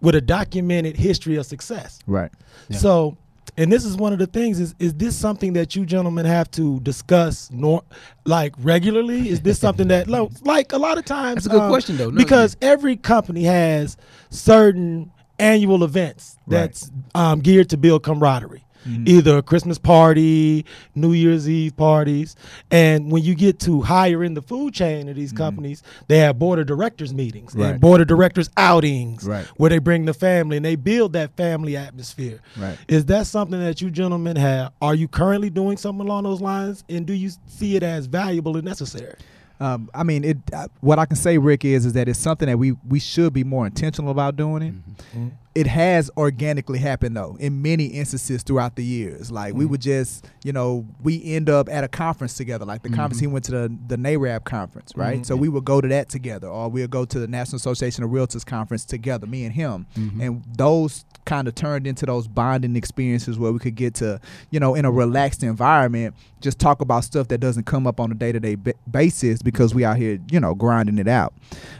[0.00, 1.98] with a documented history of success.
[2.06, 2.30] Right.
[2.70, 3.16] So
[3.56, 6.50] and this is one of the things is is this something that you gentlemen have
[6.52, 7.82] to discuss nor
[8.24, 11.62] like regularly is this something that lo- like a lot of times That's a good
[11.62, 12.10] um, question, though.
[12.10, 13.96] No, because every company has
[14.30, 16.58] certain annual events Right.
[16.60, 19.04] that's um, geared to build camaraderie Mm-hmm.
[19.08, 22.36] either a christmas party new year's eve parties
[22.70, 26.38] and when you get to higher in the food chain of these companies they have
[26.38, 27.62] board of directors meetings Mm-hmm.
[27.62, 27.70] Right.
[27.72, 29.44] and board of directors outings Right.
[29.56, 32.78] where they bring the family and they build that family atmosphere Right.
[32.86, 36.84] is that something that you gentlemen have are you currently doing something along those lines
[36.88, 39.16] and do you see it as valuable and necessary
[39.58, 40.36] Um, I mean, it.
[40.52, 43.32] Uh, what I can say, Rick, is is that it's something that we we should
[43.32, 44.74] be more intentional about doing it.
[44.74, 45.28] Mm-hmm.
[45.56, 49.30] It has organically happened though in many instances throughout the years.
[49.30, 49.70] Like we mm-hmm.
[49.72, 52.64] would just, you know, we end up at a conference together.
[52.64, 53.30] Like the conference mm-hmm.
[53.30, 55.16] he went to the the NAREB conference, right?
[55.16, 55.22] Mm-hmm.
[55.24, 58.10] So we would go to that together, or we'll go to the National Association of
[58.10, 59.86] Realtors conference together, me and him,
[60.20, 64.60] and those kind of turned into those bonding experiences where we could get to, you
[64.60, 68.14] know, in a relaxed environment, just talk about stuff that doesn't come up on a
[68.14, 68.56] day to day
[68.90, 71.34] basis because we out here, you know, grinding it out.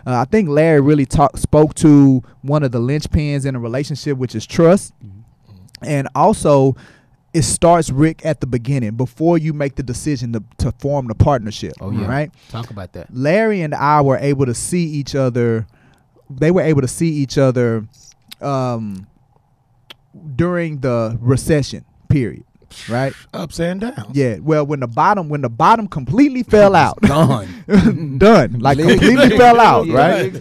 [0.07, 4.17] Uh, I think Larry really talk, spoke to one of the linchpins in a relationship,
[4.19, 4.95] which is trust,
[5.83, 6.77] and also.
[7.35, 11.15] It starts Rick at the beginning before you make the decision to, to form the
[11.15, 11.75] partnership.
[11.83, 12.07] Oh, yeah.
[12.07, 12.31] Right.
[12.49, 13.15] Talk about that.
[13.15, 15.67] Larry and I were able to see each other.
[16.31, 17.87] They were able to see each other
[18.41, 19.07] um,
[20.35, 22.45] during the recession period,
[22.89, 23.13] right?
[23.35, 24.39] ups and downs Yeah.
[24.41, 27.49] Well, when the bottom when the bottom completely fell out, Gone.
[28.19, 30.33] done, like completely fell out, Yeah, right?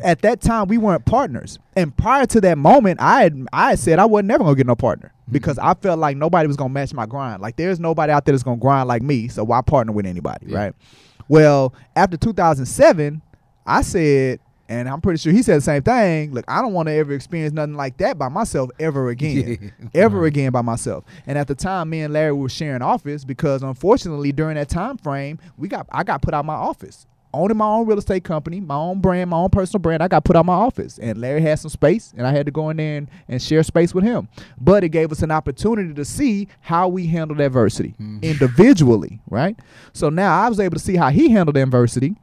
[0.00, 0.10] Legs hanging, just gone.
[0.10, 3.78] At that time, we weren't partners, and prior to that moment, I had I had
[3.78, 5.32] said I wasn't never gonna get no partner hmm.
[5.32, 7.42] because I felt like nobody was gonna match my grind.
[7.42, 10.46] Like there's nobody out there that's gonna grind like me, so why partner with anybody,
[10.48, 10.58] Yeah.
[10.58, 10.74] right?
[11.28, 13.22] Well, after 2007,
[13.64, 16.32] I said, and I'm pretty sure he said the same thing.
[16.32, 20.26] Look, I don't want to ever experience nothing like that by myself ever again, ever
[20.26, 21.04] again by myself.
[21.26, 24.96] And at the time, me and Larry were sharing office because unfortunately, during that time
[24.96, 27.06] frame, we got I got put out my office.
[27.32, 30.24] Owning my own real estate company, my own brand, my own personal brand, I got
[30.24, 30.98] put out my office.
[30.98, 33.62] And Larry had some space, and I had to go in there and, and share
[33.62, 34.28] space with him.
[34.60, 38.18] But it gave us an opportunity to see how we handled adversity mm-hmm.
[38.22, 39.56] individually, right?
[39.92, 42.16] So now I was able to see how he handled adversity.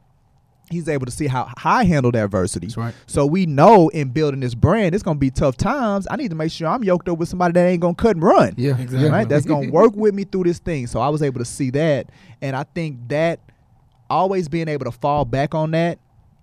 [0.70, 2.66] He's able to see how I handled adversity.
[2.66, 2.94] That's right.
[3.06, 6.06] So we know in building this brand, it's gonna be tough times.
[6.10, 8.22] I need to make sure I'm yoked up with somebody that ain't gonna cut and
[8.22, 8.54] run.
[8.56, 9.08] Yeah, Exactly.
[9.08, 9.28] Right?
[9.28, 10.86] That's gonna work with me through this thing.
[10.86, 12.10] So I was able to see that.
[12.42, 13.40] And I think that
[14.10, 15.98] always being able to fall back on that,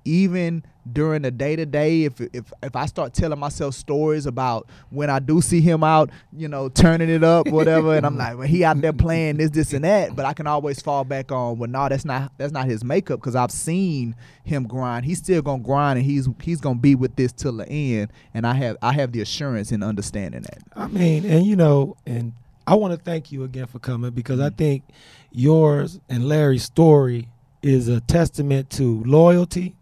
[0.06, 4.69] even during the day to day, if if if I start telling myself stories about
[4.91, 8.38] when I do see him out, you know, turning it up, whatever, and I'm like,
[8.38, 11.32] well, he out there playing this, this, and that, but I can always fall back
[11.32, 15.06] on, well, no, that's not that's not his makeup because I've seen him grind.
[15.06, 18.45] He's still gonna grind, and he's he's gonna be with this till the end, and
[18.45, 20.60] I have I have the assurance in understanding that.
[20.75, 22.34] I mean, and you know, and
[22.67, 24.58] I want to thank you again for coming because I mm.
[24.58, 24.84] think
[25.32, 27.28] yours and Larry's story
[27.65, 29.75] is a testament to loyalty,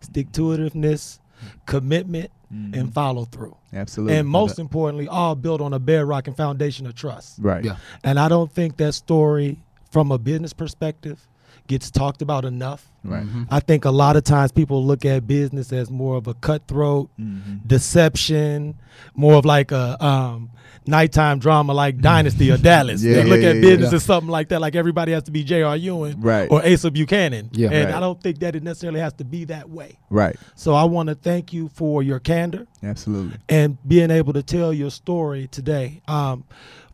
[0.00, 1.18] stick to itiveness,
[1.64, 2.78] commitment, mm-hmm.
[2.78, 3.56] and follow through.
[3.72, 4.16] Absolutely.
[4.16, 7.38] And most importantly, all built on a bedrock and foundation of trust.
[7.40, 7.64] right.
[7.64, 7.76] Yeah.
[8.04, 9.58] And I don't think that story,
[9.90, 11.26] from a business perspective,
[11.70, 12.86] gets talked about enough.
[13.02, 13.24] Right.
[13.50, 17.08] I think a lot of times people look at business as more of a cutthroat,
[17.18, 17.66] Mhm.
[17.66, 18.74] deception,
[19.14, 20.50] more of like a um,
[20.86, 23.02] nighttime drama like Dynasty or Dallas.
[23.04, 23.96] Yeah, they look yeah, at yeah, business yeah.
[23.96, 25.76] as something like that, like everybody has to be J.R.
[25.76, 26.50] Ewing Right.
[26.50, 27.48] or Asa Buchanan.
[27.52, 27.70] Yeah.
[27.70, 27.94] and Right.
[27.94, 29.98] I don't think that it necessarily has to be that way.
[30.10, 30.36] Right.
[30.56, 33.38] So I want to thank you for your candor Absolutely.
[33.48, 36.02] and being able to tell your story today.
[36.08, 36.44] Um,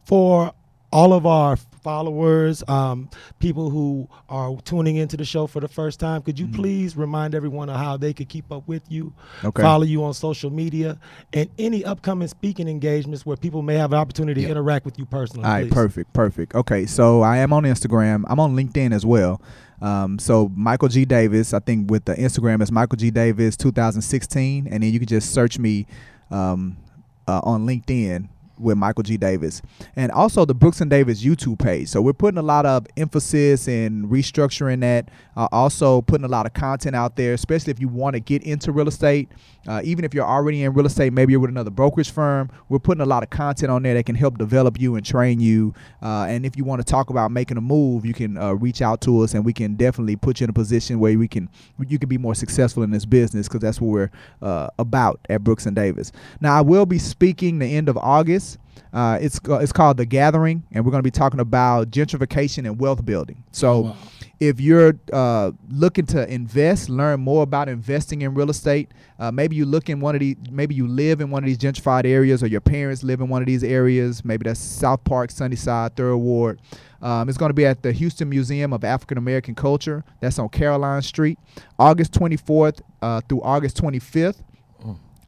[0.04, 0.52] for
[0.96, 3.06] all of our followers, um,
[3.38, 7.34] people who are tuning into the show for the first time, could you please remind
[7.34, 9.12] everyone of how they could keep up with you,
[9.44, 9.62] Okay.
[9.62, 10.98] follow you on social media,
[11.34, 15.04] and any upcoming speaking engagements where people may have an opportunity to interact with you
[15.04, 15.44] personally?
[15.44, 15.74] All right, please.
[15.74, 16.54] perfect, perfect.
[16.54, 18.24] Okay, so I am on Instagram.
[18.26, 19.42] I'm on LinkedIn as well.
[19.82, 24.66] Um, so Michael G Davis, I think with the Instagram is Michael G Davis 2016,
[24.70, 25.86] and then you can just search me
[26.30, 26.78] um,
[27.28, 29.62] uh, on LinkedIn with Michael G Davis,
[29.94, 31.88] and also the Brooks and Davis YouTube page.
[31.88, 35.10] So we're putting a lot of emphasis and restructuring that.
[35.36, 38.42] Uh, also putting a lot of content out there, especially if you want to get
[38.42, 39.28] into real estate.
[39.66, 42.78] Uh, even if you're already in real estate, maybe you're with another brokerage firm, we're
[42.78, 45.74] putting a lot of content on there that can help develop you and train you.
[46.00, 48.80] Uh, and if you want to talk about making a move, you can uh, reach
[48.80, 51.48] out to us, and we can definitely put you in a position where we can
[51.88, 54.10] you can be more successful in this business because that's what we're
[54.42, 56.12] uh, about at Brooks and Davis.
[56.40, 58.45] Now, I will be speaking the end of August.
[58.92, 62.78] Uh, it's it's called the Gathering, and we're going to be talking about gentrification and
[62.80, 63.42] wealth building.
[63.52, 63.96] So Wow.
[64.40, 69.56] if you're uh, looking to invest, learn more about investing in real estate, uh, maybe
[69.56, 72.42] you look in one of these, maybe you live in one of these gentrified areas,
[72.42, 74.24] or your parents live in one of these areas.
[74.24, 76.60] Maybe that's South Park, Sunnyside, Third Ward.
[77.02, 80.04] Um, it's going to be at the Houston Museum of African American Culture.
[80.20, 81.38] That's on Caroline Street,
[81.78, 84.42] August 24th uh, through August 25th.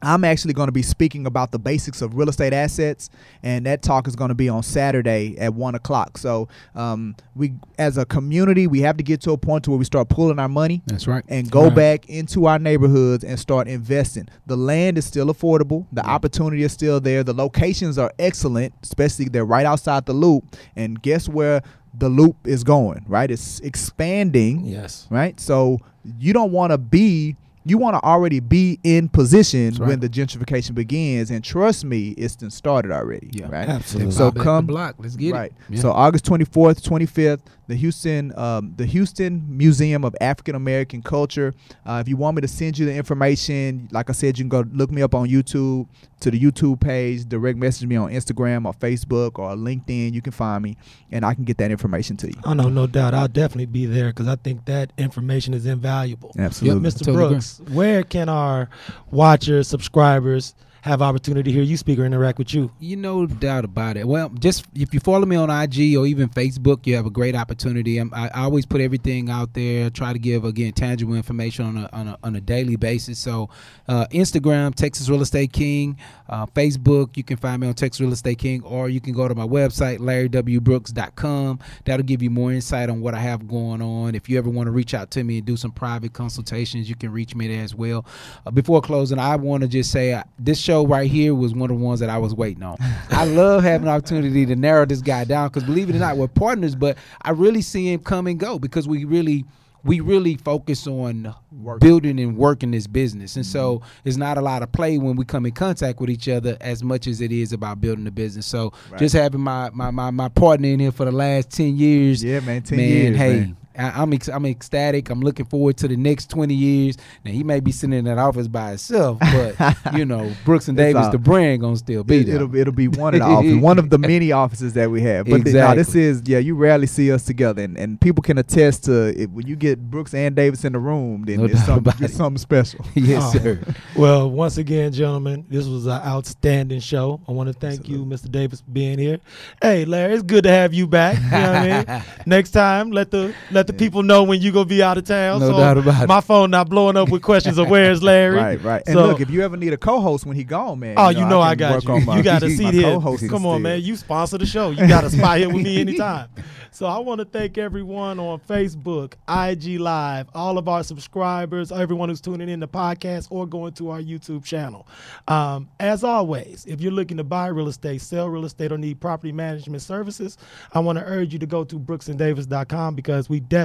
[0.01, 3.09] I'm actually going to be speaking about the basics of real estate assets,
[3.43, 6.17] and that talk is going to be on Saturday at one o'clock.
[6.17, 9.79] So, um, we, as a community, we have to get to a point to where
[9.79, 11.23] we start pulling our money That's right.
[11.27, 11.75] and go Right.
[11.75, 14.27] back into our neighborhoods and start investing.
[14.47, 15.85] The land is still affordable.
[15.91, 17.23] The opportunity is still there.
[17.23, 20.55] The locations are excellent, especially they're right outside the loop.
[20.75, 21.61] And guess where
[21.97, 23.03] the loop is going?
[23.07, 25.07] Right, it's expanding Yes.
[25.09, 25.39] right?
[25.39, 25.79] So
[26.19, 27.35] you don't want to be
[27.69, 29.87] you want to already be in position right.
[29.89, 33.47] when the gentrification begins and trust me it's been started already Yeah.
[33.49, 34.11] right Absolutely.
[34.11, 34.95] So Bob at the come- block.
[34.97, 35.75] Let's get right it.
[35.75, 35.81] Yeah.
[35.81, 41.53] so august 24th 25th the houston um, the houston museum of african american culture
[41.85, 44.49] uh, if you want me to send you the information like i said you can
[44.49, 45.87] go look me up on youtube
[46.19, 50.31] to the youtube page direct message me on instagram or facebook or linkedin you can
[50.31, 50.75] find me
[51.11, 53.13] and i can get that information to you Oh no, no doubt.
[53.13, 56.31] I'll definitely be there because I think that information is invaluable.
[56.37, 56.99] absolutely Mr.
[56.99, 57.33] Totally agree.
[57.35, 58.69] Brooks, where can our
[59.11, 62.71] watchers, subscribers have opportunity to hear you speak or interact with you?
[62.79, 64.07] You no doubt about it.
[64.07, 67.35] Well, just if you follow me on IG or even Facebook, you have a great
[67.35, 67.97] opportunity.
[67.97, 69.89] I'm, I, always put everything out there.
[69.89, 73.19] Try to give again tangible information on a on a, on a daily basis.
[73.19, 73.49] So,
[73.87, 75.97] uh, Instagram Texas Real Estate King,
[76.29, 79.27] uh, Facebook you can find me on Texas Real Estate King, or you can go
[79.27, 81.59] to my website larrywbrooks.com.
[81.85, 84.15] That'll give you more insight on what I have going on.
[84.15, 86.95] If you ever want to reach out to me and do some private consultations, you
[86.95, 88.05] can reach me there as well.
[88.45, 91.71] Uh, before closing, I want to just say uh, this show right here was one
[91.71, 92.77] of the ones that I was waiting on.
[93.09, 96.15] I love having an opportunity to narrow this guy down because believe it or not,
[96.15, 99.45] we're partners, but I really see him come and go because we really
[99.83, 101.33] we really focus on
[101.79, 103.37] building and working this business.
[103.37, 103.51] And mm-hmm.
[103.51, 106.57] so it's not a lot of play when we come in contact with each other
[106.59, 108.45] as much as it is about building the business.
[108.45, 108.99] So Right.
[108.99, 112.41] just having my, my my my partner in here for the last 10 years yeah
[112.41, 113.57] man 10 man, years hey, man.
[113.79, 115.09] I, I'm ex- I'm ecstatic.
[115.09, 116.97] I'm looking forward to the next 20 years.
[117.23, 119.55] Now he may be sitting in that office by himself, but
[119.95, 122.35] you know, Brooks and Davis, all- the brand gonna still be It, there.
[122.35, 125.25] it'll it'll be one of the offices, one of the many offices that we have.
[125.27, 128.37] But the- nah, this is yeah, you rarely see us together, and, and people can
[128.37, 129.29] attest to it.
[129.31, 132.37] When you get Brooks and Davis in the room, then No it's something, it's something
[132.37, 132.85] special.
[132.95, 133.39] yes, Oh.
[133.39, 133.59] sir.
[133.95, 137.21] Well, once again, gentlemen, this was an outstanding show.
[137.27, 138.29] I want to thank you, Mr.
[138.31, 139.19] Davis, for being here.
[139.61, 141.15] Hey, Larry, it's good to have you back.
[141.15, 142.03] You know what I mean?
[142.25, 145.39] Next time, let the let the people know when you gonna be out of town.
[145.39, 146.07] No so doubt about it.
[146.07, 148.37] my phone not blowing up with questions of where's Larry.
[148.49, 148.83] Right, right.
[148.87, 150.95] And So- look, if you ever need a co-host when he gone, man.
[150.97, 151.99] Oh, you know I, can got you.
[152.05, 152.99] my- you got a my seat here.
[153.29, 153.81] Come on, man.
[153.81, 154.71] You sponsor the show.
[154.71, 156.29] You got a spot here with me anytime.
[156.71, 162.09] So I want to thank everyone on Facebook, IG Live, all of our subscribers, everyone
[162.09, 164.87] who's tuning in the podcast or going to our YouTube channel.
[165.27, 168.99] Um, as always, if you're looking to buy real estate, sell real estate, or need
[169.01, 170.37] property management services,
[170.71, 173.58] I want to urge you to go to brooksanddavis.com because we definitely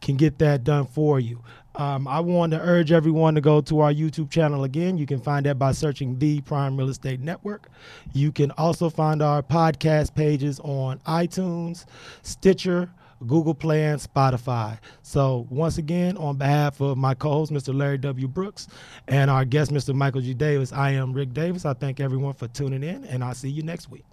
[0.00, 1.42] can get that done for you.
[1.74, 4.98] Um, I want to urge everyone to go to our YouTube channel again.
[4.98, 7.68] You can find that by searching the Prime Real Estate Network.
[8.12, 11.86] You can also find our podcast pages on iTunes,
[12.22, 12.90] Stitcher,
[13.26, 14.78] Google Play, and Spotify.
[15.02, 17.72] So, once again, on behalf of my co host, Mr.
[17.72, 18.26] Larry W.
[18.26, 18.66] Brooks,
[19.06, 19.94] and our guest, Mr.
[19.94, 20.34] Michael G.
[20.34, 21.64] Davis, I am Rick Davis.
[21.64, 24.04] I thank everyone for tuning in, and I'll see you next week.